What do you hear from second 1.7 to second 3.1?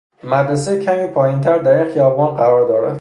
این خیابان قرار دارد.